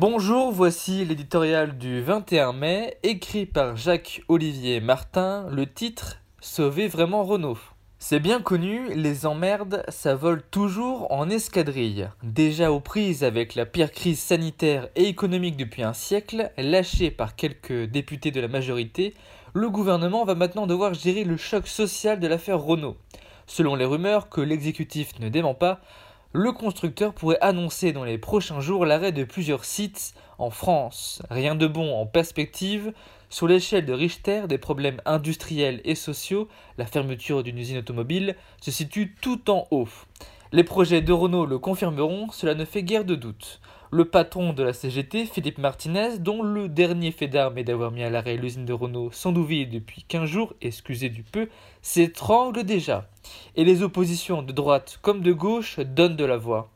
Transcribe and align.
Bonjour, 0.00 0.50
voici 0.50 1.04
l'éditorial 1.04 1.76
du 1.76 2.00
21 2.00 2.54
mai, 2.54 2.96
écrit 3.02 3.44
par 3.44 3.76
Jacques-Olivier 3.76 4.80
Martin, 4.80 5.46
le 5.50 5.66
titre 5.66 6.22
Sauver 6.40 6.88
vraiment 6.88 7.22
Renault. 7.22 7.58
C'est 7.98 8.18
bien 8.18 8.40
connu, 8.40 8.94
les 8.94 9.26
emmerdes, 9.26 9.84
ça 9.88 10.14
vole 10.14 10.42
toujours 10.50 11.12
en 11.12 11.28
escadrille. 11.28 12.08
Déjà 12.22 12.72
aux 12.72 12.80
prises 12.80 13.24
avec 13.24 13.54
la 13.54 13.66
pire 13.66 13.92
crise 13.92 14.18
sanitaire 14.18 14.88
et 14.96 15.04
économique 15.04 15.58
depuis 15.58 15.82
un 15.82 15.92
siècle, 15.92 16.50
lâché 16.56 17.10
par 17.10 17.36
quelques 17.36 17.84
députés 17.84 18.30
de 18.30 18.40
la 18.40 18.48
majorité, 18.48 19.12
le 19.52 19.68
gouvernement 19.68 20.24
va 20.24 20.34
maintenant 20.34 20.66
devoir 20.66 20.94
gérer 20.94 21.24
le 21.24 21.36
choc 21.36 21.66
social 21.68 22.20
de 22.20 22.26
l'affaire 22.26 22.58
Renault. 22.58 22.96
Selon 23.46 23.74
les 23.74 23.84
rumeurs 23.84 24.30
que 24.30 24.40
l'exécutif 24.40 25.18
ne 25.20 25.28
dément 25.28 25.54
pas, 25.54 25.82
le 26.32 26.52
constructeur 26.52 27.12
pourrait 27.12 27.40
annoncer 27.40 27.92
dans 27.92 28.04
les 28.04 28.18
prochains 28.18 28.60
jours 28.60 28.86
l'arrêt 28.86 29.10
de 29.10 29.24
plusieurs 29.24 29.64
sites 29.64 30.14
en 30.38 30.50
France. 30.50 31.22
Rien 31.28 31.56
de 31.56 31.66
bon 31.66 31.92
en 31.92 32.06
perspective. 32.06 32.92
Sur 33.30 33.48
l'échelle 33.48 33.84
de 33.84 33.92
Richter, 33.92 34.42
des 34.48 34.58
problèmes 34.58 35.00
industriels 35.06 35.80
et 35.84 35.96
sociaux, 35.96 36.48
la 36.78 36.86
fermeture 36.86 37.42
d'une 37.42 37.58
usine 37.58 37.78
automobile 37.78 38.36
se 38.60 38.70
situe 38.70 39.16
tout 39.20 39.50
en 39.50 39.66
haut. 39.72 39.88
Les 40.52 40.64
projets 40.64 41.00
de 41.00 41.12
Renault 41.12 41.46
le 41.46 41.60
confirmeront, 41.60 42.28
cela 42.32 42.56
ne 42.56 42.64
fait 42.64 42.82
guère 42.82 43.04
de 43.04 43.14
doute. 43.14 43.60
Le 43.92 44.04
patron 44.04 44.52
de 44.52 44.64
la 44.64 44.72
CGT, 44.72 45.26
Philippe 45.26 45.58
Martinez, 45.58 46.18
dont 46.18 46.42
le 46.42 46.68
dernier 46.68 47.12
fait 47.12 47.28
d'armes 47.28 47.58
est 47.58 47.62
d'avoir 47.62 47.92
mis 47.92 48.02
à 48.02 48.10
l'arrêt 48.10 48.36
l'usine 48.36 48.64
de 48.64 48.72
Renault 48.72 49.10
sans 49.12 49.30
douvier 49.30 49.64
depuis 49.66 50.04
15 50.08 50.28
jours, 50.28 50.54
excusez 50.60 51.08
du 51.08 51.22
peu, 51.22 51.48
s'étrangle 51.82 52.64
déjà. 52.64 53.08
Et 53.54 53.64
les 53.64 53.84
oppositions 53.84 54.42
de 54.42 54.50
droite 54.50 54.98
comme 55.02 55.22
de 55.22 55.32
gauche 55.32 55.78
donnent 55.78 56.16
de 56.16 56.24
la 56.24 56.36
voix. 56.36 56.68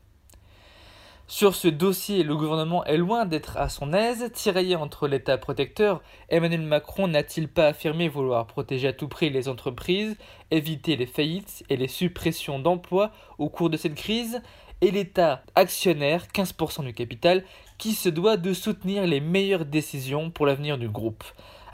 Sur 1.27 1.55
ce 1.55 1.67
dossier, 1.67 2.21
le 2.21 2.35
gouvernement 2.35 2.85
est 2.85 2.97
loin 2.97 3.25
d'être 3.25 3.57
à 3.57 3.67
son 3.67 3.93
aise. 3.93 4.29
Tiraillé 4.31 4.75
entre 4.75 5.07
l'État 5.07 5.39
protecteur, 5.39 6.03
Emmanuel 6.29 6.61
Macron 6.61 7.07
n'a-t-il 7.07 7.47
pas 7.47 7.69
affirmé 7.69 8.07
vouloir 8.07 8.45
protéger 8.45 8.89
à 8.89 8.93
tout 8.93 9.07
prix 9.07 9.31
les 9.31 9.49
entreprises, 9.49 10.17
éviter 10.51 10.95
les 10.95 11.07
faillites 11.07 11.63
et 11.67 11.77
les 11.77 11.87
suppressions 11.87 12.59
d'emplois 12.59 13.09
au 13.39 13.49
cours 13.49 13.71
de 13.71 13.77
cette 13.77 13.95
crise? 13.95 14.39
Et 14.81 14.91
l'État 14.91 15.41
actionnaire, 15.55 16.27
15% 16.27 16.83
du 16.83 16.93
capital, 16.93 17.43
qui 17.79 17.93
se 17.93 18.09
doit 18.09 18.37
de 18.37 18.53
soutenir 18.53 19.07
les 19.07 19.19
meilleures 19.19 19.65
décisions 19.65 20.29
pour 20.29 20.45
l'avenir 20.45 20.77
du 20.77 20.89
groupe. 20.89 21.23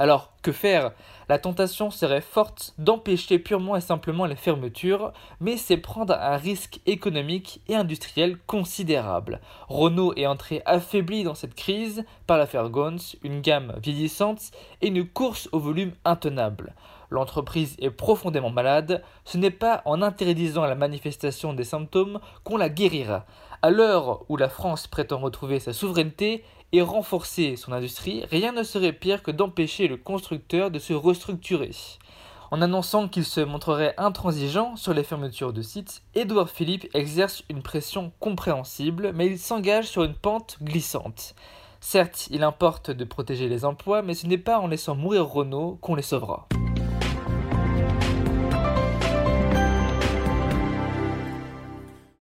Alors, 0.02 0.34
que 0.42 0.52
faire? 0.52 0.94
La 1.30 1.38
tentation 1.38 1.92
serait 1.92 2.22
forte 2.22 2.74
d'empêcher 2.80 3.38
purement 3.38 3.76
et 3.76 3.82
simplement 3.82 4.26
les 4.26 4.36
fermetures, 4.36 5.14
mais 5.40 5.58
c'est 5.58 5.78
prendre 5.78 6.16
un 6.16 6.38
risque 6.38 6.80
économique 6.88 7.62
et 7.68 7.76
industriel 7.76 8.40
considérable. 8.48 9.42
Renault 9.70 10.16
est 10.16 10.26
entré 10.26 10.64
affaibli 10.66 11.24
dans 11.24 11.36
cette 11.36 11.54
crise 11.54 12.04
par 12.26 12.40
l'affaire 12.40 12.72
Gons, 12.72 13.16
une 13.22 13.42
gamme 13.42 13.76
vieillissante 13.80 14.50
et 14.82 14.88
une 14.88 15.08
course 15.08 15.48
au 15.52 15.60
volume 15.60 15.94
intenable. 16.04 16.74
L'entreprise 17.12 17.76
est 17.78 17.92
profondément 17.92 18.50
malade, 18.50 19.04
ce 19.24 19.38
n'est 19.38 19.52
pas 19.52 19.84
en 19.86 20.02
interdisant 20.02 20.66
la 20.66 20.74
manifestation 20.74 21.54
des 21.54 21.64
symptômes 21.64 22.20
qu'on 22.44 22.58
la 22.58 22.70
guérira. 22.70 23.28
À 23.62 23.70
l'heure 23.70 24.26
où 24.30 24.38
la 24.38 24.50
France 24.50 24.88
prétend 24.88 25.20
retrouver 25.20 25.60
sa 25.60 25.74
souveraineté, 25.74 26.44
et 26.72 26.81
renforcer 26.81 27.55
son 27.55 27.72
industrie, 27.72 28.23
rien 28.31 28.52
ne 28.52 28.64
serait 28.64 28.94
pire 28.94 29.23
que 29.23 29.31
d'empêcher 29.31 29.88
le 29.88 29.97
constructeur 29.97 30.72
de 30.72 30.80
se 30.80 30.94
restructurer. 30.94 31.72
En 32.52 32.61
annonçant 32.61 33.08
qu'il 33.08 33.23
se 33.23 33.39
montrerait 33.39 33.94
intransigeant 33.97 34.75
sur 34.75 34.94
les 34.94 35.03
fermetures 35.03 35.53
de 35.53 35.61
sites, 35.61 36.03
Édouard 36.16 36.49
Philippe 36.49 36.89
exerce 36.94 37.44
une 37.49 37.61
pression 37.61 38.11
compréhensible, 38.19 39.14
mais 39.16 39.27
il 39.27 39.39
s'engage 39.39 39.88
sur 39.88 40.03
une 40.03 40.16
pente 40.16 40.58
glissante. 40.61 41.33
Certes, 41.80 42.27
il 42.30 42.44
importe 42.44 42.92
de 42.92 43.05
protéger 43.05 43.47
les 43.47 43.64
emplois, 43.64 44.02
mais 44.02 44.14
ce 44.14 44.27
n'est 44.27 44.37
pas 44.37 44.60
en 44.60 44.67
laissant 44.67 44.95
mourir 44.95 45.27
Renault 45.27 45.77
qu'on 45.81 45.95
les 45.95 46.02
sauvera. 46.02 46.48